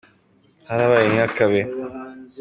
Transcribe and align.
Harabaye 0.67 1.05
ntihakabe. 1.09 1.61